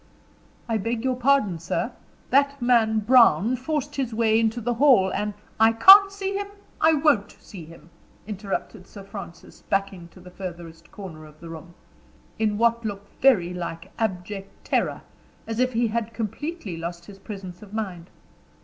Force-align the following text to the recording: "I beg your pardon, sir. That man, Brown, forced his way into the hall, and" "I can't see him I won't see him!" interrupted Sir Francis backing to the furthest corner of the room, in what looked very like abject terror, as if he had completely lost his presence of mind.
"I 0.67 0.79
beg 0.79 1.03
your 1.03 1.15
pardon, 1.15 1.59
sir. 1.59 1.91
That 2.31 2.59
man, 2.59 3.01
Brown, 3.01 3.55
forced 3.55 3.97
his 3.97 4.15
way 4.15 4.39
into 4.39 4.59
the 4.59 4.73
hall, 4.73 5.11
and" 5.13 5.35
"I 5.69 5.73
can't 5.73 6.11
see 6.11 6.35
him 6.37 6.47
I 6.81 6.93
won't 6.95 7.33
see 7.39 7.65
him!" 7.65 7.91
interrupted 8.25 8.87
Sir 8.87 9.03
Francis 9.03 9.61
backing 9.69 10.07
to 10.07 10.19
the 10.19 10.31
furthest 10.31 10.91
corner 10.91 11.27
of 11.27 11.39
the 11.39 11.49
room, 11.49 11.75
in 12.39 12.57
what 12.57 12.83
looked 12.83 13.21
very 13.21 13.53
like 13.53 13.91
abject 13.99 14.65
terror, 14.65 15.03
as 15.45 15.59
if 15.59 15.73
he 15.73 15.89
had 15.89 16.15
completely 16.15 16.77
lost 16.77 17.05
his 17.05 17.19
presence 17.19 17.61
of 17.61 17.71
mind. 17.71 18.09